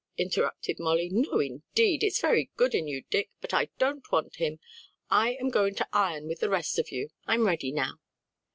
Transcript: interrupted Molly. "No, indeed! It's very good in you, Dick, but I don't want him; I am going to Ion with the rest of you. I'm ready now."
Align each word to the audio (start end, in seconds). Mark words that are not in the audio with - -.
interrupted 0.17 0.79
Molly. 0.79 1.09
"No, 1.11 1.39
indeed! 1.39 2.03
It's 2.03 2.19
very 2.19 2.49
good 2.55 2.73
in 2.73 2.87
you, 2.87 3.03
Dick, 3.11 3.29
but 3.39 3.53
I 3.53 3.65
don't 3.77 4.03
want 4.11 4.37
him; 4.37 4.57
I 5.11 5.33
am 5.35 5.49
going 5.51 5.75
to 5.75 5.87
Ion 5.93 6.27
with 6.27 6.39
the 6.39 6.49
rest 6.49 6.79
of 6.79 6.91
you. 6.91 7.09
I'm 7.27 7.45
ready 7.45 7.71
now." 7.71 7.99